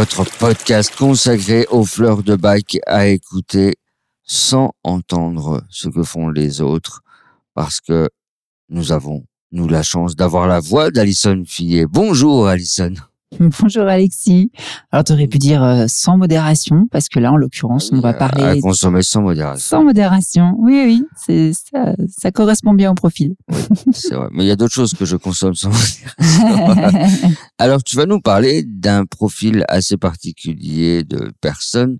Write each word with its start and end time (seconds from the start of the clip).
Votre 0.00 0.24
podcast 0.38 0.96
consacré 0.96 1.66
aux 1.68 1.84
fleurs 1.84 2.22
de 2.22 2.34
bac 2.34 2.78
à 2.86 3.08
écouter 3.08 3.74
sans 4.22 4.72
entendre 4.82 5.62
ce 5.68 5.90
que 5.90 6.02
font 6.02 6.30
les 6.30 6.62
autres 6.62 7.02
parce 7.52 7.82
que 7.82 8.08
nous 8.70 8.92
avons, 8.92 9.26
nous, 9.52 9.68
la 9.68 9.82
chance 9.82 10.16
d'avoir 10.16 10.46
la 10.48 10.58
voix 10.58 10.90
d'Alison 10.90 11.42
Fillet. 11.46 11.84
Bonjour 11.84 12.48
Alison. 12.48 12.94
Bonjour 13.60 13.84
Alexis. 13.84 14.50
Alors 14.90 15.04
tu 15.04 15.12
aurais 15.12 15.28
pu 15.28 15.38
dire 15.38 15.62
euh, 15.62 15.84
sans 15.88 16.16
modération 16.16 16.88
parce 16.90 17.08
que 17.08 17.20
là 17.20 17.30
en 17.32 17.36
l'occurrence 17.36 17.90
on 17.92 18.00
va 18.00 18.08
À 18.08 18.14
parler 18.14 18.60
consommer 18.60 19.02
sans 19.02 19.22
modération. 19.22 19.78
sans 19.78 19.84
modération. 19.84 20.56
Oui 20.58 20.82
oui, 20.84 21.04
c'est 21.16 21.52
ça, 21.52 21.94
ça 22.08 22.32
correspond 22.32 22.74
bien 22.74 22.90
au 22.90 22.94
profil. 22.94 23.34
C'est 23.92 24.14
vrai. 24.14 24.26
Mais 24.32 24.44
il 24.44 24.48
y 24.48 24.50
a 24.50 24.56
d'autres 24.56 24.74
choses 24.74 24.94
que 24.94 25.04
je 25.04 25.16
consomme 25.16 25.54
sans 25.54 25.68
modération. 25.70 26.08
Alors, 27.58 27.82
tu 27.84 27.96
vas 27.96 28.06
nous 28.06 28.20
parler 28.20 28.64
d'un 28.64 29.04
profil 29.06 29.64
assez 29.68 29.96
particulier 29.96 31.04
de 31.04 31.32
personnes 31.40 31.98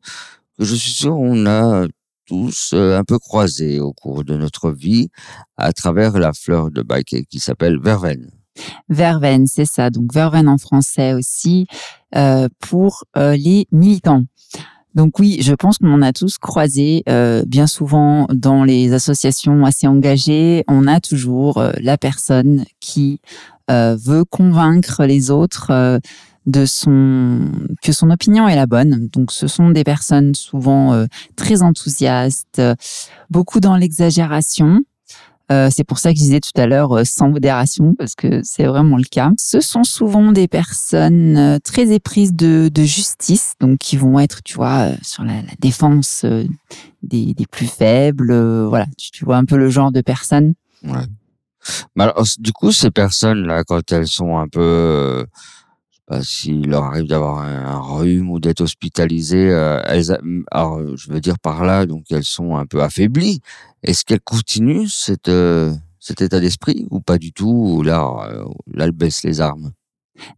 que 0.59 0.65
je 0.65 0.75
suis 0.75 0.91
sûr 0.91 1.17
on 1.17 1.47
a 1.47 1.87
tous 2.27 2.73
euh, 2.75 2.99
un 2.99 3.05
peu 3.05 3.19
croisé 3.19 3.79
au 3.81 3.93
cours 3.93 4.25
de 4.25 4.37
notre 4.37 4.71
vie 4.73 5.09
à 5.57 5.73
travers 5.73 6.19
la 6.19 6.33
fleur 6.33 6.71
de 6.71 6.83
bac 6.83 7.15
qui 7.29 7.39
s'appelle 7.39 7.79
verveine. 7.81 8.31
Verveine, 8.89 9.47
c'est 9.47 9.65
ça. 9.65 9.91
Donc 9.91 10.13
verveine 10.13 10.49
en 10.49 10.59
français 10.59 11.15
aussi 11.15 11.67
euh, 12.17 12.49
pour 12.59 13.05
euh, 13.17 13.37
les 13.37 13.67
militants. 13.73 14.25
Donc 14.95 15.21
oui, 15.21 15.39
je 15.41 15.55
pense 15.55 15.79
qu'on 15.79 16.03
a 16.03 16.13
tous 16.13 16.39
croisé 16.39 17.05
euh, 17.09 17.45
bien 17.47 17.69
souvent 17.69 18.27
dans 18.33 18.65
les 18.65 18.93
associations 18.93 19.65
assez 19.65 19.87
engagées. 19.87 20.65
On 20.67 20.87
a 20.89 21.01
toujours 21.01 21.59
euh, 21.59 21.71
la 21.81 21.97
personne 21.97 22.65
qui 22.81 23.21
euh, 23.71 23.97
veut 23.97 24.25
convaincre 24.25 25.05
les 25.05 25.31
autres 25.31 25.71
euh, 25.71 26.01
de 26.47 26.67
son 26.67 27.53
que 27.83 27.93
son 27.93 28.11
opinion 28.11 28.49
est 28.49 28.57
la 28.57 28.67
bonne. 28.67 29.09
Donc 29.13 29.31
ce 29.31 29.47
sont 29.47 29.71
des 29.71 29.85
personnes 29.85 30.35
souvent 30.35 30.93
euh, 30.93 31.07
très 31.37 31.63
enthousiastes, 31.63 32.61
beaucoup 33.31 33.61
dans 33.61 33.77
l'exagération. 33.77 34.81
Euh, 35.51 35.69
c'est 35.71 35.85
pour 35.85 35.99
ça 35.99 36.13
que 36.13 36.19
je 36.19 36.23
disais 36.23 36.41
tout 36.41 36.53
à 36.55 36.67
l'heure 36.67 36.93
euh, 36.93 37.05
sans 37.05 37.29
modération, 37.29 37.95
parce 37.99 38.15
que 38.15 38.41
c'est 38.45 38.67
vraiment 38.67 38.97
le 38.97 39.05
cas. 39.05 39.31
Ce 39.37 39.61
sont 39.61 39.83
souvent 39.83 40.31
des 40.31 40.47
personnes 40.47 41.37
euh, 41.37 41.59
très 41.59 41.93
éprises 41.93 42.35
de, 42.35 42.71
justice, 42.77 43.55
donc 43.61 43.79
qui 43.79 43.97
vont 43.97 44.21
être, 44.21 44.43
tu 44.43 44.55
vois, 44.55 44.91
sur 45.03 45.25
la, 45.25 45.43
défense 45.59 46.25
des, 47.03 47.35
plus 47.51 47.67
faibles. 47.67 48.33
voilà, 48.65 48.87
tu, 48.97 49.25
vois 49.25 49.37
un 49.37 49.45
peu 49.45 49.57
le 49.57 49.69
genre 49.71 49.93
de 49.93 50.01
personnes. 50.01 50.55
Ouais. 50.85 51.05
Mais 51.95 52.07
du 52.39 52.53
coup, 52.53 52.73
ces 52.73 52.91
personnes-là, 52.91 53.65
quand 53.65 53.93
elles 53.93 54.07
sont 54.07 54.39
un 54.39 54.49
peu, 54.49 55.27
euh, 56.11 56.19
pas 56.19 56.23
s'il 56.23 56.69
leur 56.69 56.85
arrive 56.85 57.07
d'avoir 57.07 57.39
un, 57.39 57.65
un 57.65 57.81
rhume 57.81 58.31
ou 58.31 58.41
d'être 58.41 58.61
hospitalisées, 58.61 59.51
euh, 59.51 59.81
elles, 59.87 60.19
alors, 60.51 60.79
euh, 60.79 60.95
je 60.97 61.11
veux 61.13 61.21
dire 61.21 61.39
par 61.39 61.65
là, 61.65 61.87
donc 61.87 62.05
elles 62.11 62.25
sont 62.25 62.57
un 62.57 62.67
peu 62.67 62.83
affaiblies. 62.83 63.41
Est-ce 63.83 64.05
qu'elles 64.05 64.21
continuent 64.21 64.89
cette, 64.89 65.29
euh, 65.29 65.73
cet 65.99 66.21
état 66.21 66.41
d'esprit 66.41 66.87
ou 66.91 67.01
pas 67.01 67.19
du 67.19 67.33
tout 67.33 67.75
Ou 67.77 67.83
là, 67.83 68.05
euh, 68.31 68.45
là, 68.73 68.85
elles 68.85 68.93
baissent 68.93 69.25
les 69.25 69.41
armes? 69.41 69.73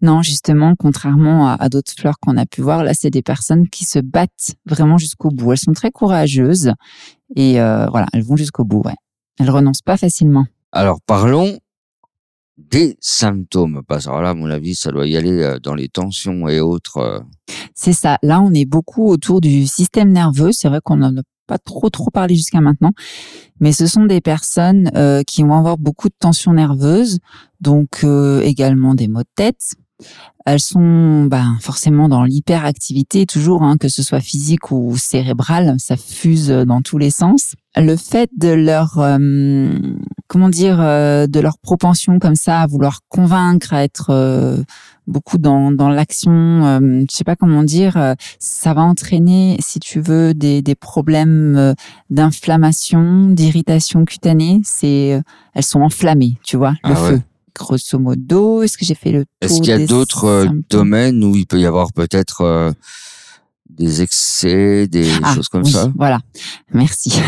Non, 0.00 0.22
justement, 0.22 0.75
contrairement 0.78 1.49
à, 1.49 1.55
à 1.55 1.69
d'autres 1.69 1.93
fleurs 1.99 2.19
qu'on 2.21 2.37
a 2.37 2.47
pu 2.47 2.61
voir, 2.61 2.84
là, 2.84 2.94
c'est 2.94 3.11
des 3.11 3.22
personnes 3.22 3.69
qui 3.69 3.84
se 3.84 3.99
battent 3.99 4.55
vraiment 4.66 4.99
jusqu'au 4.99 5.31
bout. 5.31 5.53
Elles 5.53 5.59
sont 5.59 5.72
très 5.72 5.91
courageuses 5.91 6.72
et 7.34 7.55
voilà, 7.55 8.06
elles 8.12 8.22
vont 8.22 8.37
jusqu'au 8.37 8.65
bout. 8.65 8.82
Ouais. 8.84 8.94
Elles 9.41 9.50
renoncent 9.50 9.82
pas 9.82 9.97
facilement. 9.97 10.47
Alors, 10.71 11.00
parlons 11.05 11.59
des 12.58 12.96
symptômes. 13.00 13.82
Parce 13.86 14.06
que 14.06 14.10
là, 14.10 14.30
à 14.30 14.34
mon 14.34 14.50
avis, 14.50 14.74
ça 14.74 14.90
doit 14.90 15.06
y 15.06 15.16
aller 15.16 15.42
euh, 15.42 15.58
dans 15.58 15.74
les 15.74 15.88
tensions 15.88 16.48
et 16.48 16.60
autres. 16.60 16.98
euh, 16.98 17.20
C'est 17.74 17.92
ça. 17.92 18.18
Là, 18.22 18.40
on 18.40 18.52
est 18.52 18.64
beaucoup 18.66 19.06
autour 19.08 19.40
du 19.40 19.66
système 19.66 20.12
nerveux. 20.12 20.52
C'est 20.52 20.68
vrai 20.68 20.80
qu'on 20.84 20.96
n'en 20.96 21.16
a 21.16 21.22
pas 21.46 21.58
trop 21.58 21.90
trop 21.90 22.10
parlé 22.10 22.36
jusqu'à 22.36 22.60
maintenant, 22.60 22.92
mais 23.58 23.72
ce 23.72 23.86
sont 23.86 24.04
des 24.06 24.20
personnes 24.20 24.90
euh, 24.94 25.22
qui 25.26 25.42
vont 25.42 25.56
avoir 25.56 25.76
beaucoup 25.76 26.08
de 26.08 26.14
tensions 26.18 26.52
nerveuses, 26.52 27.18
donc 27.60 28.04
euh, 28.04 28.40
également 28.42 28.94
des 28.94 29.08
maux 29.08 29.22
de 29.22 29.28
tête. 29.34 29.74
Elles 30.46 30.60
sont 30.60 31.24
ben, 31.24 31.56
forcément 31.60 32.08
dans 32.08 32.24
l'hyperactivité 32.24 33.26
toujours, 33.26 33.62
hein, 33.62 33.76
que 33.76 33.88
ce 33.88 34.02
soit 34.02 34.20
physique 34.20 34.70
ou 34.70 34.96
cérébrale, 34.96 35.76
ça 35.78 35.96
fuse 35.96 36.48
dans 36.48 36.80
tous 36.80 36.98
les 36.98 37.10
sens. 37.10 37.54
Le 37.76 37.96
fait 37.96 38.30
de 38.36 38.48
leur 38.48 38.98
euh, 38.98 39.78
comment 40.32 40.48
dire 40.48 40.81
euh, 40.81 41.26
de 41.26 41.41
leur 41.41 41.59
propension 41.59 42.19
comme 42.19 42.37
ça 42.37 42.62
à 42.62 42.66
vouloir 42.66 43.00
convaincre, 43.10 43.75
à 43.75 43.84
être 43.84 44.06
euh, 44.09 44.62
beaucoup 45.06 45.37
dans, 45.37 45.70
dans 45.70 45.91
l'action, 45.91 46.32
euh, 46.32 47.04
je 47.10 47.15
sais 47.15 47.22
pas 47.22 47.37
comment 47.37 47.62
dire, 47.62 47.98
euh, 47.98 48.15
ça 48.38 48.72
va 48.72 48.81
entraîner, 48.81 49.59
si 49.60 49.78
tu 49.78 50.00
veux, 50.00 50.32
des, 50.32 50.62
des 50.62 50.75
problèmes 50.75 51.54
euh, 51.59 51.75
d'inflammation, 52.09 53.28
d'irritation 53.28 54.06
cutanée. 54.06 54.62
C'est, 54.65 55.12
euh, 55.12 55.20
elles 55.53 55.65
sont 55.65 55.82
enflammées, 55.82 56.38
tu 56.43 56.56
vois, 56.56 56.72
le 56.82 56.93
Ah 56.93 56.97
feu. 56.97 57.20
Grosso 57.54 57.99
modo, 57.99 58.62
est-ce 58.62 58.78
que 58.78 58.87
j'ai 58.87 58.94
fait 58.94 59.12
le 59.12 59.26
Est-ce 59.43 59.56
tour 59.56 59.62
qu'il 59.64 59.78
y 59.78 59.82
a 59.82 59.87
d'autres 59.87 60.49
domaines 60.70 61.22
où 61.22 61.37
il 61.37 61.47
peut 61.47 61.60
y 61.60 61.66
avoir 61.66 61.93
peut-être 61.93 62.41
euh, 62.41 62.72
des 63.69 64.03
excès, 64.03 64.87
des 64.87 65.11
Ah, 65.23 65.34
choses 65.34 65.49
comme 65.49 65.62
oui, 65.65 65.71
ça 65.73 65.91
Voilà, 65.97 66.21
merci. 66.73 67.12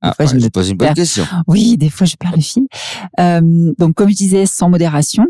Ah, 0.00 0.12
fois, 0.12 0.26
je 0.26 0.34
me 0.36 0.48
pose 0.50 0.68
une 0.68 0.76
bonne 0.76 0.92
question. 0.92 1.24
Oui, 1.46 1.78
des 1.78 1.88
fois 1.88 2.06
je 2.06 2.16
perds 2.16 2.36
le 2.36 2.42
fil. 2.42 2.64
Euh, 3.18 3.72
donc 3.78 3.94
comme 3.94 4.10
je 4.10 4.14
disais, 4.16 4.44
sans 4.44 4.68
modération. 4.68 5.24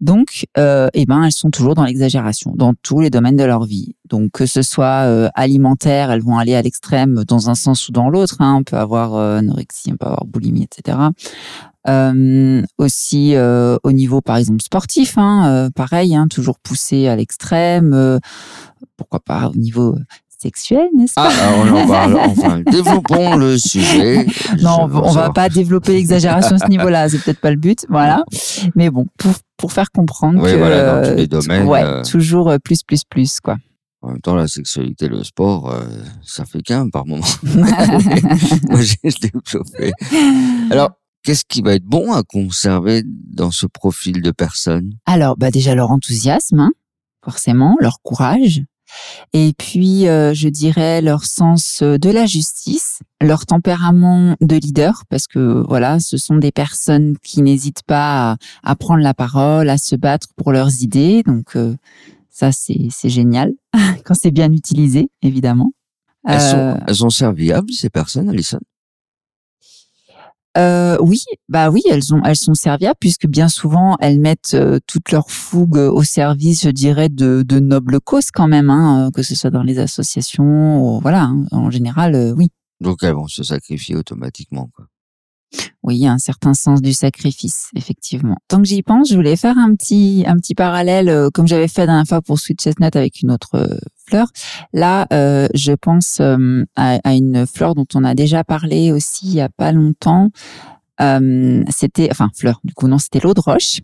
Donc, 0.00 0.46
euh, 0.56 0.88
eh 0.94 1.04
ben, 1.04 1.24
elles 1.24 1.32
sont 1.32 1.50
toujours 1.50 1.74
dans 1.74 1.84
l'exagération 1.84 2.52
dans 2.54 2.72
tous 2.82 3.00
les 3.00 3.10
domaines 3.10 3.36
de 3.36 3.44
leur 3.44 3.64
vie. 3.64 3.94
Donc 4.08 4.32
que 4.32 4.46
ce 4.46 4.62
soit 4.62 5.06
euh, 5.06 5.28
alimentaire, 5.34 6.10
elles 6.10 6.22
vont 6.22 6.38
aller 6.38 6.54
à 6.54 6.62
l'extrême 6.62 7.24
dans 7.24 7.50
un 7.50 7.54
sens 7.54 7.88
ou 7.88 7.92
dans 7.92 8.08
l'autre. 8.08 8.36
Hein. 8.40 8.56
On 8.60 8.64
peut 8.64 8.76
avoir 8.76 9.14
euh, 9.14 9.38
anorexie, 9.38 9.92
on 9.92 9.96
peut 9.96 10.06
avoir 10.06 10.24
boulimie, 10.24 10.64
etc. 10.64 10.98
Euh, 11.88 12.62
aussi 12.78 13.34
au 13.36 13.92
niveau 13.92 14.20
par 14.20 14.36
exemple 14.36 14.62
sportif, 14.62 15.16
hein, 15.16 15.70
pareil, 15.74 16.14
hein, 16.14 16.28
toujours 16.28 16.58
poussé 16.58 17.08
à 17.08 17.16
l'extrême. 17.16 18.20
pourquoi 18.96 19.20
pas 19.20 19.48
au 19.48 19.54
niveau 19.54 19.96
sexuel, 20.40 20.88
n'est-ce 20.96 21.14
pas 21.14 21.28
Ah, 21.30 21.48
alors 21.48 21.74
on 21.74 21.76
en 21.76 21.86
parle. 21.86 22.16
Enfin, 22.30 22.60
développons 22.60 23.36
le 23.36 23.58
sujet. 23.58 24.24
Non, 24.62 24.88
Je 24.88 24.96
on 24.96 25.08
veux 25.08 25.14
va 25.14 25.30
pas 25.30 25.48
développer 25.48 25.92
l'exagération 25.92 26.56
à 26.56 26.58
ce 26.58 26.68
niveau-là, 26.68 27.08
c'est 27.08 27.18
peut-être 27.18 27.40
pas 27.40 27.50
le 27.50 27.56
but, 27.56 27.86
voilà. 27.88 28.24
Mais 28.74 28.90
bon, 28.90 29.06
pour, 29.18 29.32
pour 29.56 29.72
faire 29.72 29.90
comprendre 29.90 30.42
Oui, 30.42 30.52
que 30.52 30.56
voilà, 30.56 31.02
dans 31.02 31.10
tous 31.10 31.16
les 31.16 31.26
domaines, 31.26 31.66
ouais, 31.66 31.82
euh, 31.82 32.02
toujours 32.02 32.48
euh, 32.50 32.58
plus 32.58 32.82
plus 32.82 33.04
plus 33.04 33.40
quoi. 33.40 33.56
En 34.02 34.08
même 34.12 34.20
temps, 34.20 34.34
la 34.34 34.48
sexualité, 34.48 35.08
le 35.08 35.22
sport, 35.24 35.70
euh, 35.70 35.82
ça 36.22 36.46
fait 36.46 36.62
qu'un 36.62 36.88
par 36.88 37.04
moment. 37.04 37.26
Moi, 37.42 38.80
j'ai 38.80 39.10
développé. 39.20 39.92
Alors, 40.70 40.92
qu'est-ce 41.22 41.44
qui 41.46 41.60
va 41.60 41.74
être 41.74 41.84
bon 41.84 42.12
à 42.12 42.22
conserver 42.22 43.02
dans 43.04 43.50
ce 43.50 43.66
profil 43.66 44.22
de 44.22 44.30
personne? 44.30 44.94
Alors, 45.04 45.36
bah 45.36 45.50
déjà 45.50 45.74
leur 45.74 45.90
enthousiasme, 45.90 46.60
hein, 46.60 46.70
forcément, 47.22 47.76
leur 47.80 48.00
courage, 48.02 48.62
et 49.32 49.52
puis 49.58 50.08
euh, 50.08 50.34
je 50.34 50.48
dirais 50.48 51.00
leur 51.02 51.24
sens 51.24 51.80
euh, 51.82 51.98
de 51.98 52.10
la 52.10 52.26
justice, 52.26 53.00
leur 53.20 53.46
tempérament 53.46 54.36
de 54.40 54.56
leader, 54.56 55.04
parce 55.08 55.26
que 55.26 55.64
voilà, 55.68 56.00
ce 56.00 56.16
sont 56.16 56.36
des 56.36 56.52
personnes 56.52 57.16
qui 57.22 57.42
n'hésitent 57.42 57.82
pas 57.86 58.32
à, 58.32 58.36
à 58.62 58.76
prendre 58.76 59.02
la 59.02 59.14
parole, 59.14 59.68
à 59.68 59.78
se 59.78 59.96
battre 59.96 60.28
pour 60.36 60.52
leurs 60.52 60.82
idées, 60.82 61.22
donc 61.24 61.56
euh, 61.56 61.74
ça 62.30 62.52
c'est 62.52 62.88
c'est 62.90 63.10
génial 63.10 63.52
quand 64.04 64.14
c'est 64.14 64.30
bien 64.30 64.52
utilisé, 64.52 65.10
évidemment. 65.22 65.72
elles, 66.26 66.40
Euh, 66.40 66.74
sont, 66.74 66.80
elles 66.86 66.94
sont 66.96 67.10
serviables, 67.10 67.72
ces 67.72 67.90
personnes, 67.90 68.28
Alison? 68.28 68.58
Euh, 70.58 70.96
oui, 71.00 71.22
bah 71.48 71.70
oui, 71.70 71.82
elles 71.88 72.12
ont, 72.12 72.22
elles 72.24 72.36
sont 72.36 72.54
serviables 72.54 72.96
puisque 72.98 73.28
bien 73.28 73.48
souvent 73.48 73.96
elles 74.00 74.18
mettent 74.18 74.54
euh, 74.54 74.80
toute 74.86 75.12
leur 75.12 75.30
fougue 75.30 75.76
au 75.76 76.02
service, 76.02 76.62
je 76.64 76.70
dirais, 76.70 77.08
de, 77.08 77.44
de 77.46 77.60
nobles 77.60 78.00
causes 78.00 78.32
quand 78.32 78.48
même, 78.48 78.68
hein, 78.68 79.06
euh, 79.06 79.10
que 79.12 79.22
ce 79.22 79.36
soit 79.36 79.50
dans 79.50 79.62
les 79.62 79.78
associations, 79.78 80.96
ou, 80.96 81.00
voilà, 81.00 81.22
hein, 81.22 81.44
en 81.52 81.70
général, 81.70 82.14
euh, 82.16 82.34
oui. 82.36 82.48
Donc, 82.80 83.02
elles 83.02 83.14
vont 83.14 83.28
se 83.28 83.44
sacrifier 83.44 83.94
automatiquement. 83.94 84.70
Oui, 85.82 85.96
il 85.96 86.02
y 86.02 86.06
a 86.06 86.12
un 86.12 86.18
certain 86.18 86.54
sens 86.54 86.82
du 86.82 86.92
sacrifice, 86.92 87.70
effectivement. 87.74 88.36
Tant 88.48 88.58
que 88.58 88.68
j'y 88.68 88.82
pense, 88.82 89.08
je 89.08 89.14
voulais 89.14 89.36
faire 89.36 89.56
un 89.58 89.74
petit, 89.74 90.24
un 90.26 90.36
petit 90.36 90.54
parallèle, 90.54 91.08
euh, 91.08 91.30
comme 91.32 91.48
j'avais 91.48 91.68
fait 91.68 91.82
la 91.82 91.86
dernière 91.86 92.06
fois 92.06 92.22
pour 92.22 92.38
Sweet 92.38 92.60
Chestnut 92.60 92.94
avec 92.94 93.22
une 93.22 93.30
autre 93.30 93.54
euh, 93.54 93.78
fleur. 94.06 94.28
Là, 94.72 95.06
euh, 95.12 95.48
je 95.54 95.72
pense 95.72 96.18
euh, 96.20 96.64
à, 96.76 97.00
à 97.02 97.14
une 97.14 97.46
fleur 97.46 97.74
dont 97.74 97.86
on 97.94 98.04
a 98.04 98.14
déjà 98.14 98.44
parlé 98.44 98.92
aussi 98.92 99.26
il 99.26 99.34
y 99.34 99.40
a 99.40 99.48
pas 99.48 99.72
longtemps. 99.72 100.28
Euh, 101.00 101.64
c'était, 101.70 102.08
enfin, 102.10 102.28
fleur, 102.36 102.60
du 102.62 102.74
coup, 102.74 102.86
non, 102.86 102.98
c'était 102.98 103.20
l'eau 103.20 103.34
de 103.34 103.40
roche. 103.40 103.80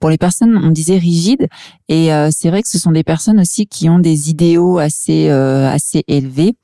Pour 0.00 0.10
les 0.10 0.18
personnes, 0.18 0.56
on 0.62 0.70
disait 0.70 0.98
rigides, 0.98 1.48
et 1.88 2.10
c'est 2.30 2.50
vrai 2.50 2.62
que 2.62 2.68
ce 2.68 2.78
sont 2.78 2.92
des 2.92 3.02
personnes 3.02 3.40
aussi 3.40 3.66
qui 3.66 3.88
ont 3.88 3.98
des 3.98 4.30
idéaux 4.30 4.78
assez, 4.78 5.28
assez 5.28 6.04
élevés. 6.06 6.54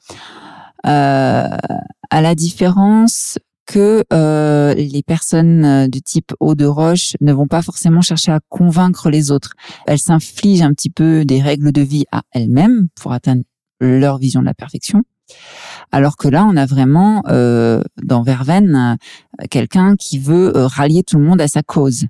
Euh, 0.87 1.49
à 2.11 2.21
la 2.21 2.35
différence 2.37 3.39
que 3.67 4.05
euh, 4.13 4.75
les 4.75 5.03
personnes 5.03 5.65
euh, 5.65 5.89
du 5.89 6.01
type 6.01 6.33
eau 6.41 6.55
de 6.55 6.67
roche 6.67 7.17
ne 7.21 7.33
vont 7.33 7.49
pas 7.49 7.63
forcément 7.63 8.01
chercher 8.01 8.33
à 8.33 8.41
convaincre 8.49 9.11
les 9.11 9.31
autres. 9.31 9.55
Elles 9.87 9.99
s'infligent 9.99 10.63
un 10.63 10.73
petit 10.73 10.91
peu 10.91 11.25
des 11.25 11.43
règles 11.43 11.73
de 11.73 11.83
vie 11.83 12.05
à 12.13 12.23
elles-mêmes 12.33 12.89
pour 12.95 13.13
atteindre 13.13 13.43
leur 13.81 14.19
vision 14.19 14.41
de 14.41 14.47
la 14.47 14.55
perfection. 14.55 15.03
Alors 15.93 16.17
que 16.17 16.29
là, 16.29 16.45
on 16.45 16.57
a 16.57 16.67
vraiment 16.67 17.23
euh, 17.29 17.83
dans 18.03 18.23
Verveine 18.23 18.99
euh, 19.41 19.47
quelqu'un 19.51 19.97
qui 19.97 20.19
veut 20.19 20.57
euh, 20.57 20.67
rallier 20.67 21.03
tout 21.03 21.19
le 21.19 21.25
monde 21.25 21.41
à 21.41 21.49
sa 21.49 21.63
cause. 21.63 22.07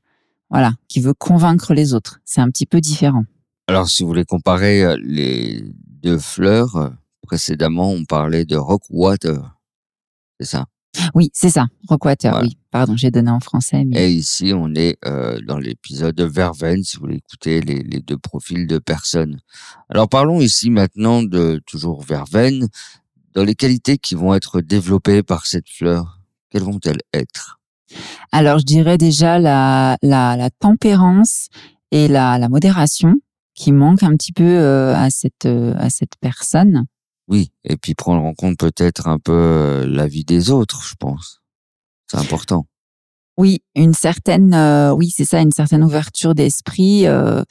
Voilà, 0.50 0.72
qui 0.88 1.00
veut 1.00 1.14
convaincre 1.14 1.74
les 1.74 1.92
autres. 1.92 2.20
C'est 2.24 2.40
un 2.40 2.48
petit 2.50 2.66
peu 2.66 2.80
différent. 2.80 3.24
Alors, 3.66 3.88
si 3.88 4.02
vous 4.02 4.08
voulez 4.08 4.24
comparer 4.24 4.96
les 5.02 5.64
deux 6.02 6.18
fleurs, 6.18 6.92
précédemment, 7.22 7.90
on 7.90 8.04
parlait 8.04 8.44
de 8.44 8.56
Rockwater. 8.56 9.58
C'est 10.38 10.46
ça? 10.46 10.66
Oui, 11.14 11.30
c'est 11.32 11.50
ça. 11.50 11.66
Rockwater, 11.88 12.30
Voilà. 12.32 12.46
oui. 12.46 12.56
Pardon, 12.70 12.96
j'ai 12.96 13.10
donné 13.10 13.30
en 13.30 13.40
français. 13.40 13.84
Mais... 13.86 14.04
Et 14.06 14.10
ici, 14.12 14.52
on 14.54 14.74
est 14.74 14.98
euh, 15.06 15.38
dans 15.46 15.58
l'épisode 15.58 16.14
de 16.14 16.24
Verveine, 16.24 16.82
si 16.84 16.96
vous 16.96 17.02
voulez 17.02 17.16
écouter 17.16 17.60
les, 17.60 17.82
les 17.82 18.00
deux 18.00 18.18
profils 18.18 18.66
de 18.66 18.78
personnes. 18.78 19.40
Alors, 19.88 20.08
parlons 20.08 20.40
ici 20.40 20.70
maintenant 20.70 21.22
de 21.22 21.60
toujours 21.66 22.02
Verveine, 22.02 22.68
dans 23.34 23.44
les 23.44 23.54
qualités 23.54 23.98
qui 23.98 24.14
vont 24.14 24.34
être 24.34 24.60
développées 24.60 25.22
par 25.22 25.46
cette 25.46 25.68
fleur. 25.68 26.20
Quelles 26.50 26.62
vont-elles 26.64 27.00
être? 27.12 27.58
Alors, 28.32 28.58
je 28.58 28.64
dirais 28.64 28.98
déjà 28.98 29.38
la, 29.38 29.96
la, 30.02 30.36
la 30.36 30.50
tempérance 30.50 31.48
et 31.92 32.08
la, 32.08 32.38
la 32.38 32.48
modération 32.48 33.14
qui 33.54 33.72
manquent 33.72 34.02
un 34.02 34.14
petit 34.16 34.32
peu 34.32 34.44
euh, 34.44 34.94
à 34.94 35.08
cette 35.10 35.46
euh, 35.46 35.74
à 35.78 35.88
cette 35.88 36.12
personne. 36.20 36.84
Oui, 37.28 37.50
et 37.64 37.76
puis 37.76 37.94
prendre 37.94 38.22
en 38.22 38.34
compte 38.34 38.58
peut-être 38.58 39.08
un 39.08 39.18
peu 39.18 39.32
euh, 39.32 39.86
la 39.86 40.06
vie 40.06 40.24
des 40.24 40.50
autres, 40.50 40.82
je 40.84 40.94
pense. 40.94 41.40
C'est 42.10 42.18
important. 42.18 42.66
Oui, 43.36 43.62
une 43.74 43.92
certaine, 43.92 44.54
euh, 44.54 44.92
oui, 44.92 45.10
c'est 45.10 45.26
ça, 45.26 45.40
une 45.40 45.50
certaine 45.50 45.84
ouverture 45.84 46.34
d'esprit, 46.34 47.06
euh, 47.06 47.42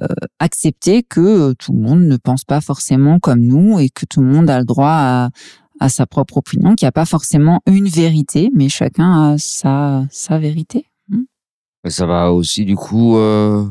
euh, 0.00 0.06
accepter 0.38 1.02
que 1.02 1.20
euh, 1.20 1.54
tout 1.58 1.72
le 1.72 1.80
monde 1.80 2.00
ne 2.00 2.16
pense 2.16 2.44
pas 2.44 2.62
forcément 2.62 3.18
comme 3.18 3.40
nous 3.40 3.78
et 3.78 3.90
que 3.90 4.06
tout 4.06 4.22
le 4.22 4.28
monde 4.28 4.48
a 4.48 4.58
le 4.58 4.64
droit 4.64 4.88
à, 4.88 5.30
à 5.80 5.88
sa 5.90 6.06
propre 6.06 6.38
opinion, 6.38 6.74
qu'il 6.74 6.86
n'y 6.86 6.88
a 6.88 6.92
pas 6.92 7.04
forcément 7.04 7.60
une 7.66 7.88
vérité, 7.88 8.50
mais 8.54 8.70
chacun 8.70 9.32
a 9.32 9.38
sa, 9.38 10.06
sa 10.10 10.38
vérité. 10.38 10.86
Mais 11.84 11.90
ça 11.90 12.06
va 12.06 12.32
aussi, 12.32 12.64
du 12.64 12.76
coup, 12.76 13.18
euh, 13.18 13.68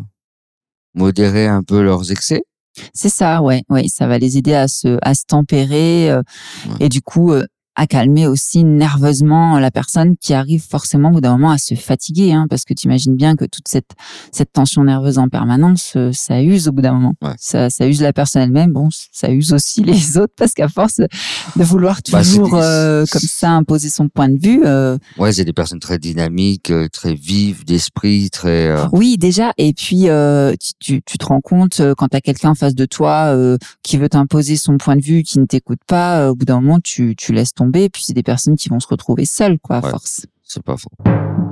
modérer 0.94 1.48
un 1.48 1.64
peu 1.64 1.82
leurs 1.82 2.12
excès? 2.12 2.44
C'est 2.94 3.10
ça, 3.10 3.42
ouais, 3.42 3.64
ouais, 3.70 3.88
ça 3.88 4.08
va 4.08 4.18
les 4.18 4.38
aider 4.38 4.54
à 4.56 4.68
se, 4.68 4.98
à 5.02 5.14
se 5.14 5.24
tempérer 5.26 6.10
euh, 6.12 6.22
Ouais. 6.68 6.86
et 6.86 6.90
du 6.90 7.02
coup 7.02 7.32
euh, 7.32 7.46
à 7.76 7.88
calmer 7.88 8.28
aussi 8.28 8.64
nerveusement 8.64 9.58
la 9.60 9.72
personne 9.72 10.16
qui 10.18 10.34
arrive 10.34 10.62
forcément 10.68 11.10
au 11.10 11.14
bout 11.14 11.22
d'un 11.22 11.32
moment 11.32 11.52
à 11.52 11.58
se 11.58 11.74
fatiguer, 11.76 12.32
hein, 12.32 12.46
parce 12.50 12.66
que 12.66 12.74
tu 12.74 12.86
imagines 12.86 13.16
bien 13.16 13.36
que 13.36 13.46
toute 13.46 13.68
cette 13.68 13.92
cette 14.32 14.54
tension 14.54 14.84
nerveuse 14.84 15.18
en 15.18 15.28
permanence, 15.30 15.94
euh, 15.96 16.12
ça 16.14 16.42
use 16.44 16.68
au 16.68 16.72
bout 16.72 16.82
d'un 16.84 16.94
moment. 16.94 17.14
Ouais. 17.22 17.34
Ça, 17.40 17.70
ça 17.70 17.88
use 17.88 18.02
la 18.02 18.14
personne 18.14 18.44
elle-même, 18.44 18.72
bon, 18.74 18.90
ça 19.12 19.30
use 19.32 19.54
aussi 19.54 19.84
les 19.84 20.18
autres 20.18 20.34
parce 20.38 20.54
qu'à 20.54 20.68
force 20.68 20.98
de 20.98 21.64
vouloir 21.64 22.00
Bah, 22.12 22.22
toujours 22.24 22.50
des- 22.50 22.62
euh, 22.62 23.06
comme 23.12 23.22
ça 23.22 23.50
imposer 23.52 23.90
son 23.90 24.08
point 24.10 24.30
de 24.30 24.38
vue, 24.38 24.62
euh, 24.66 24.98
Ouais, 25.18 25.32
c'est 25.34 25.46
des 25.46 25.54
personnes 25.54 25.80
très 25.80 25.98
dynamiques, 25.98 26.70
euh, 26.72 26.88
très 26.90 27.14
vives 27.16 27.66
d'esprit, 27.66 28.30
très. 28.30 28.68
euh, 28.68 28.86
Oui, 28.92 29.18
déjà. 29.18 29.52
Et 29.58 29.74
puis, 29.74 30.10
euh, 30.10 30.54
tu, 30.60 30.74
tu, 30.80 31.02
tu 31.04 31.18
te 31.18 31.26
rends 31.26 31.42
compte 31.42 31.82
quand 31.98 32.08
tu 32.10 32.18
as 32.18 32.22
quelqu'un 32.22 32.52
en 32.52 32.56
face 32.56 32.76
de 32.76 32.86
toi 32.86 33.34
euh, 33.34 33.58
qui 33.82 33.98
veut 33.98 34.10
t'imposer 34.10 34.58
son 34.58 34.78
point 34.78 34.96
de 34.96 35.02
vue, 35.02 35.24
qui 35.24 35.40
ne 35.40 35.46
t'écoute 35.46 35.80
pas, 35.88 36.30
au 36.30 36.36
bout 36.36 36.46
d'un 36.46 36.62
moment, 36.62 36.80
tu, 36.84 37.16
tu 37.18 37.34
laisses 37.34 37.54
tomber. 37.54 37.63
Et 37.74 37.90
puis, 37.90 38.04
c'est 38.04 38.14
des 38.14 38.24
personnes 38.24 38.56
qui 38.56 38.70
vont 38.70 38.80
se 38.80 38.88
retrouver 38.88 39.26
seules, 39.26 39.60
quoi, 39.60 39.78
à 39.78 39.82
Ouais. 39.82 39.90
force. 39.92 40.26
C'est 40.44 40.64
pas 40.64 40.76
faux. 40.78 40.90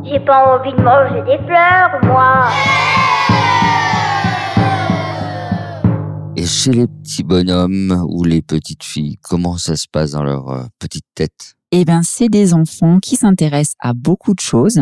J'ai 0.03 0.19
pas 0.19 0.57
envie 0.59 0.71
de 0.73 0.81
manger 0.81 1.21
des 1.25 1.37
fleurs, 1.45 1.99
moi. 2.03 2.49
Et 6.37 6.45
chez 6.45 6.71
les 6.71 6.87
petits 6.87 7.23
bonhommes 7.23 8.05
ou 8.09 8.23
les 8.23 8.41
petites 8.41 8.83
filles, 8.83 9.17
comment 9.21 9.57
ça 9.57 9.75
se 9.75 9.85
passe 9.91 10.11
dans 10.11 10.23
leur 10.23 10.49
euh, 10.49 10.63
petite 10.79 11.05
tête? 11.13 11.55
Eh 11.71 11.85
ben, 11.85 12.01
c'est 12.03 12.29
des 12.29 12.53
enfants 12.53 12.99
qui 12.99 13.15
s'intéressent 13.15 13.75
à 13.79 13.93
beaucoup 13.93 14.33
de 14.33 14.39
choses 14.39 14.81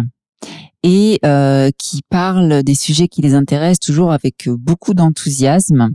et 0.84 1.20
euh, 1.26 1.70
qui 1.78 2.02
parlent 2.10 2.64
des 2.64 2.76
sujets 2.76 3.08
qui 3.08 3.22
les 3.22 3.36
intéressent 3.36 3.80
toujours 3.80 4.12
avec 4.12 4.48
euh, 4.48 4.56
beaucoup 4.58 4.94
d'enthousiasme, 4.94 5.92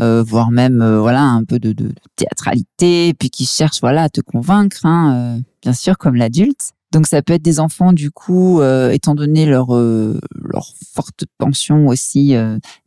euh, 0.00 0.22
voire 0.22 0.50
même 0.50 0.80
euh, 0.80 1.00
voilà 1.00 1.22
un 1.22 1.44
peu 1.44 1.58
de, 1.58 1.72
de 1.72 1.92
théâtralité, 2.16 3.14
puis 3.18 3.30
qui 3.30 3.46
cherchent 3.46 3.80
voilà 3.80 4.04
à 4.04 4.08
te 4.08 4.20
convaincre, 4.20 4.84
hein, 4.84 5.38
euh, 5.38 5.40
bien 5.62 5.72
sûr 5.72 5.98
comme 5.98 6.14
l'adulte. 6.14 6.70
Donc 6.92 7.06
ça 7.06 7.20
peut 7.20 7.34
être 7.34 7.42
des 7.42 7.60
enfants 7.60 7.92
du 7.92 8.10
coup, 8.10 8.60
euh, 8.60 8.90
étant 8.90 9.14
donné 9.14 9.44
leur 9.44 9.68
leur 9.72 10.72
forte 10.94 11.24
tension 11.38 11.86
aussi 11.86 12.34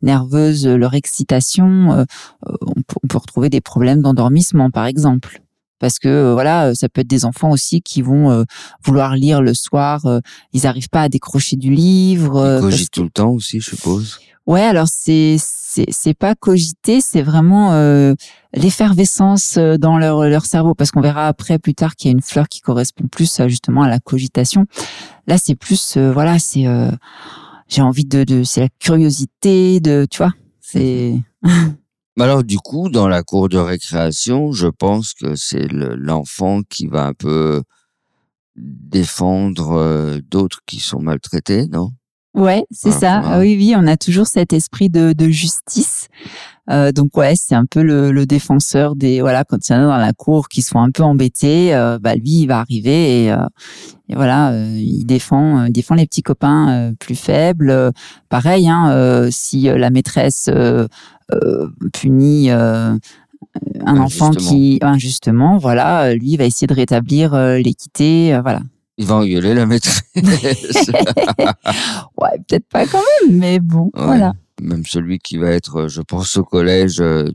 nerveuse, 0.00 0.66
leur 0.66 0.94
excitation, 0.94 2.04
on, 2.44 2.74
on 3.02 3.06
peut 3.06 3.18
retrouver 3.18 3.48
des 3.48 3.60
problèmes 3.60 4.02
d'endormissement 4.02 4.70
par 4.70 4.86
exemple 4.86 5.41
parce 5.82 5.98
que 5.98 6.08
euh, 6.08 6.32
voilà, 6.32 6.68
euh, 6.68 6.74
ça 6.74 6.88
peut 6.88 7.02
être 7.02 7.06
des 7.08 7.26
enfants 7.26 7.50
aussi 7.50 7.82
qui 7.82 8.00
vont 8.00 8.30
euh, 8.30 8.44
vouloir 8.84 9.16
lire 9.16 9.42
le 9.42 9.52
soir, 9.52 10.00
ils 10.54 10.62
n'arrivent 10.62 10.88
pas 10.88 11.02
à 11.02 11.08
décrocher 11.10 11.56
du 11.56 11.70
livre. 11.74 12.56
Ils 12.58 12.60
cogitent 12.62 12.88
que- 12.90 12.94
tout 13.00 13.02
le 13.04 13.10
temps 13.10 13.30
aussi, 13.30 13.60
je 13.60 13.70
suppose. 13.70 14.18
Ouais, 14.46 14.62
alors 14.62 14.88
c'est 14.88 15.36
c'est 15.38 15.86
c'est 15.90 16.14
pas 16.14 16.34
cogiter, 16.34 17.00
c'est 17.00 17.22
vraiment 17.22 17.72
euh, 17.74 18.14
l'effervescence 18.54 19.56
dans 19.56 19.98
leur 19.98 20.22
leur 20.24 20.46
cerveau 20.46 20.74
parce 20.74 20.90
qu'on 20.90 21.00
verra 21.00 21.28
après 21.28 21.58
plus 21.58 21.74
tard 21.74 21.94
qu'il 21.94 22.10
y 22.10 22.12
a 22.12 22.16
une 22.16 22.22
fleur 22.22 22.48
qui 22.48 22.60
correspond 22.60 23.06
plus 23.06 23.40
justement 23.46 23.82
à 23.82 23.88
la 23.88 24.00
cogitation. 24.00 24.66
Là, 25.26 25.38
c'est 25.38 25.54
plus 25.54 25.96
euh, 25.96 26.12
voilà, 26.12 26.38
c'est 26.40 26.66
euh, 26.66 26.90
j'ai 27.68 27.82
envie 27.82 28.04
de 28.04 28.24
de 28.24 28.42
c'est 28.42 28.60
la 28.62 28.68
curiosité 28.80 29.78
de 29.80 30.06
tu 30.10 30.18
vois, 30.18 30.32
c'est 30.60 31.14
Mais 32.16 32.24
alors, 32.24 32.44
du 32.44 32.58
coup, 32.58 32.88
dans 32.90 33.08
la 33.08 33.22
cour 33.22 33.48
de 33.48 33.58
récréation, 33.58 34.52
je 34.52 34.68
pense 34.68 35.14
que 35.14 35.34
c'est 35.34 35.66
le- 35.66 35.94
l'enfant 35.96 36.62
qui 36.68 36.86
va 36.86 37.06
un 37.06 37.14
peu 37.14 37.62
défendre 38.56 39.72
euh, 39.72 40.18
d'autres 40.30 40.60
qui 40.66 40.78
sont 40.80 41.00
maltraités, 41.00 41.66
non? 41.68 41.90
Ouais, 42.34 42.64
c'est 42.70 42.90
Voilà, 42.90 43.00
ça. 43.00 43.20
voilà. 43.20 43.38
Oui, 43.40 43.56
oui, 43.58 43.74
on 43.76 43.86
a 43.86 43.96
toujours 43.96 44.26
cet 44.26 44.52
esprit 44.52 44.88
de, 44.88 45.12
de 45.12 45.28
justice. 45.28 46.08
Euh, 46.70 46.92
donc 46.92 47.16
ouais, 47.16 47.34
c'est 47.34 47.56
un 47.56 47.64
peu 47.66 47.82
le, 47.82 48.12
le 48.12 48.24
défenseur 48.24 48.94
des 48.94 49.20
voilà 49.20 49.42
quand 49.44 49.68
il 49.68 49.72
y 49.72 49.74
en 49.74 49.80
a 49.80 49.84
dans 49.86 49.96
la 49.96 50.12
cour 50.12 50.48
qui 50.48 50.62
sont 50.62 50.78
un 50.78 50.90
peu 50.92 51.02
embêtés, 51.02 51.74
euh, 51.74 51.98
bah 51.98 52.14
lui 52.14 52.42
il 52.42 52.46
va 52.46 52.60
arriver 52.60 53.24
et, 53.24 53.32
euh, 53.32 53.44
et 54.08 54.14
voilà 54.14 54.52
euh, 54.52 54.76
il 54.78 55.04
défend 55.04 55.58
euh, 55.62 55.66
il 55.66 55.72
défend 55.72 55.96
les 55.96 56.06
petits 56.06 56.22
copains 56.22 56.70
euh, 56.70 56.92
plus 57.00 57.16
faibles. 57.16 57.90
Pareil, 58.28 58.68
hein, 58.68 58.90
euh, 58.92 59.28
si 59.32 59.62
la 59.62 59.90
maîtresse 59.90 60.48
punit 61.92 62.50
euh, 62.50 62.96
un 63.84 63.96
enfant 63.98 64.28
Injustement. 64.28 64.50
qui 64.50 64.78
injustement, 64.82 65.58
voilà, 65.58 66.14
lui 66.14 66.32
il 66.32 66.36
va 66.36 66.44
essayer 66.44 66.68
de 66.68 66.74
rétablir 66.74 67.34
l'équité, 67.56 68.34
euh, 68.34 68.40
voilà. 68.40 68.60
Il 68.98 69.06
va 69.06 69.16
engueuler 69.16 69.54
la 69.54 69.66
maîtresse. 69.66 70.02
Ouais, 72.18 72.38
peut-être 72.46 72.68
pas 72.68 72.86
quand 72.86 73.00
même, 73.26 73.36
mais 73.38 73.58
bon, 73.58 73.90
Ouais. 73.94 74.04
voilà. 74.04 74.32
Même 74.62 74.84
celui 74.86 75.18
qui 75.18 75.36
va 75.38 75.50
être, 75.50 75.76
euh, 75.82 75.88
je 75.88 76.00
pense, 76.02 76.36
au 76.36 76.44
collège. 76.44 77.00
euh, 77.00 77.28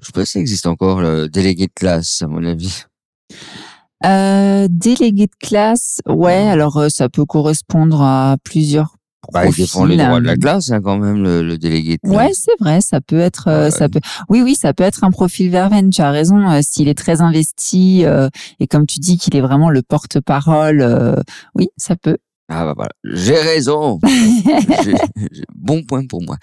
Je 0.00 0.06
sais 0.06 0.12
pas 0.12 0.24
si 0.26 0.32
ça 0.32 0.40
existe 0.40 0.66
encore, 0.66 1.00
le 1.00 1.28
délégué 1.28 1.66
de 1.66 1.72
classe, 1.74 2.20
à 2.22 2.26
mon 2.26 2.44
avis. 2.44 2.82
Euh, 4.04 4.68
délégué 4.70 5.26
de 5.26 5.36
classe, 5.40 6.00
ouais, 6.06 6.34
alors 6.48 6.76
euh, 6.76 6.88
ça 6.90 7.08
peut 7.08 7.24
correspondre 7.24 8.02
à 8.02 8.36
plusieurs 8.44 8.96
Bah, 9.32 9.46
il 9.46 9.54
défend 9.54 9.86
les 9.86 9.96
droits 9.96 10.20
de 10.20 10.26
la 10.26 10.32
euh, 10.32 10.36
classe, 10.36 10.70
hein, 10.72 10.82
quand 10.82 10.98
même, 10.98 11.22
le, 11.22 11.42
le 11.42 11.56
délégué 11.56 11.96
de 12.04 12.10
Ouais, 12.10 12.30
c'est 12.34 12.52
vrai, 12.60 12.82
ça 12.82 13.00
peut 13.00 13.18
être, 13.18 13.48
euh, 13.48 13.70
ça 13.70 13.88
peut, 13.88 14.00
oui, 14.28 14.42
oui, 14.42 14.56
ça 14.56 14.74
peut 14.74 14.84
être 14.84 15.04
un 15.04 15.10
profil 15.10 15.48
verveine. 15.48 15.88
Tu 15.88 16.02
as 16.02 16.10
raison. 16.10 16.50
euh, 16.50 16.60
S'il 16.60 16.88
est 16.88 16.98
très 16.98 17.22
investi 17.22 18.04
euh, 18.04 18.28
et 18.60 18.66
comme 18.66 18.84
tu 18.84 18.98
dis 18.98 19.16
qu'il 19.16 19.34
est 19.36 19.40
vraiment 19.40 19.70
le 19.70 19.80
porte-parole, 19.80 20.84
oui, 21.54 21.68
ça 21.78 21.96
peut. 21.96 22.18
Ah 22.48 22.64
bah 22.66 22.74
voilà, 22.76 22.90
j'ai 23.04 23.36
raison. 23.40 23.98
J'ai- 24.84 24.94
j'ai- 25.32 25.44
bon 25.54 25.82
point 25.82 26.06
pour 26.06 26.22
moi. 26.22 26.36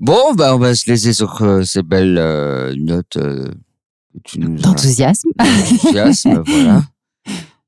Bon, 0.00 0.32
bah 0.34 0.54
on 0.54 0.58
va 0.58 0.74
se 0.74 0.88
laisser 0.90 1.12
sur 1.12 1.42
euh, 1.42 1.62
ces 1.64 1.82
belles 1.82 2.18
euh, 2.18 2.74
notes 2.78 3.16
euh, 3.16 3.48
que 4.14 4.18
tu 4.24 4.38
nous 4.40 4.58
as 4.58 4.62
D'enthousiasme. 4.62 5.28
d'enthousiasme, 5.38 6.42
voilà. 6.46 6.82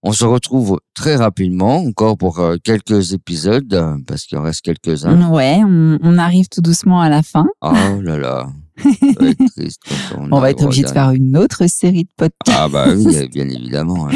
On 0.02 0.12
se 0.12 0.24
retrouve 0.24 0.80
très 0.94 1.16
rapidement, 1.16 1.78
encore 1.78 2.16
pour 2.18 2.38
euh, 2.38 2.56
quelques 2.62 3.12
épisodes, 3.14 3.72
euh, 3.74 3.96
parce 4.06 4.24
qu'il 4.26 4.36
en 4.38 4.42
reste 4.42 4.60
quelques-uns. 4.62 5.30
Ouais, 5.30 5.60
on, 5.64 5.98
on 6.02 6.18
arrive 6.18 6.46
tout 6.48 6.60
doucement 6.60 7.00
à 7.00 7.08
la 7.08 7.22
fin. 7.22 7.46
Oh 7.62 7.72
là 8.02 8.18
là. 8.18 8.46
Ça 8.82 8.88
va 9.18 9.28
être 9.28 9.46
triste 9.56 9.80
quand 10.12 10.28
On 10.30 10.40
va 10.40 10.50
être 10.50 10.62
au 10.62 10.66
obligé 10.66 10.82
de 10.82 10.88
dernier. 10.88 11.00
faire 11.06 11.10
une 11.16 11.36
autre 11.36 11.66
série 11.68 12.04
de 12.04 12.10
podcasts. 12.16 12.58
Ah 12.60 12.68
bah 12.68 12.86
oui, 12.94 13.28
bien 13.28 13.48
évidemment. 13.48 14.08
hein. 14.08 14.12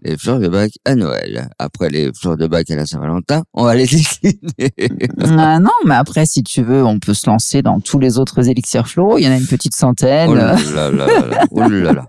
Les 0.00 0.16
fleurs 0.16 0.38
de 0.38 0.48
bac 0.48 0.70
à 0.84 0.94
Noël. 0.94 1.50
Après 1.58 1.90
les 1.90 2.12
fleurs 2.12 2.36
de 2.36 2.46
bac 2.46 2.70
à 2.70 2.76
la 2.76 2.86
Saint-Valentin, 2.86 3.42
on 3.52 3.64
va 3.64 3.74
les 3.74 3.86
décliner. 4.22 4.72
Ah 5.20 5.58
non, 5.58 5.72
mais 5.84 5.96
après, 5.96 6.24
si 6.24 6.44
tu 6.44 6.62
veux, 6.62 6.84
on 6.84 7.00
peut 7.00 7.14
se 7.14 7.28
lancer 7.28 7.62
dans 7.62 7.80
tous 7.80 7.98
les 7.98 8.18
autres 8.18 8.48
élixirs 8.48 8.86
floraux. 8.86 9.18
Il 9.18 9.24
y 9.24 9.28
en 9.28 9.32
a 9.32 9.36
une 9.36 9.46
petite 9.46 9.74
centaine. 9.74 10.30
Oh 10.30 10.34
là 10.34 10.54
là 10.74 10.90
là 10.90 11.06
là 11.06 11.26
là. 11.26 11.44
Oh 11.50 11.68
là 11.68 11.92
là. 11.92 12.06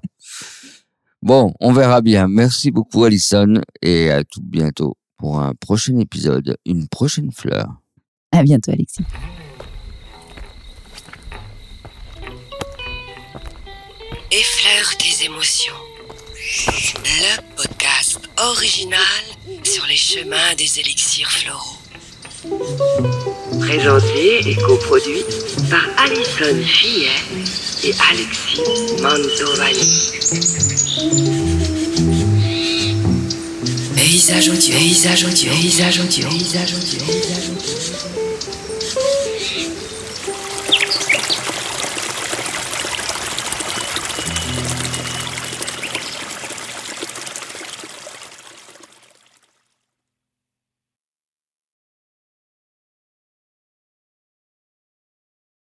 Bon, 1.22 1.54
on 1.60 1.74
verra 1.74 2.02
bien. 2.02 2.28
Merci 2.28 2.70
beaucoup 2.72 3.04
Alison 3.04 3.56
et 3.82 4.12
à 4.12 4.24
tout 4.24 4.42
bientôt 4.44 4.96
pour 5.18 5.40
un 5.42 5.54
prochain 5.56 5.98
épisode, 5.98 6.58
une 6.66 6.88
prochaine 6.88 7.32
fleur. 7.32 7.68
À 8.32 8.44
bientôt, 8.44 8.72
Alexis. 8.72 9.04
Effleure 14.32 14.98
tes 14.98 15.26
émotions. 15.26 15.74
Le 16.38 17.42
podcast 17.56 17.69
original 18.42 19.00
sur 19.64 19.86
les 19.88 19.98
chemins 19.98 20.56
des 20.58 20.80
élixirs 20.80 21.32
floraux. 21.32 21.78
Présenté 23.60 24.50
et 24.50 24.56
coproduit 24.56 25.24
par 25.70 25.86
Alison 25.98 26.64
Fillet 26.66 27.10
et 27.84 27.94
Alexis 28.12 28.62
Mantovani. 29.02 30.10
Paysage 33.96 34.50
audio, 34.50 34.76
paysage 34.76 35.24
audio, 35.26 35.52
paysage 35.52 36.00
audio, 36.00 36.30
paysage 36.30 36.74
audio, 36.74 37.00
paysage 37.06 37.50
audio. 37.50 38.59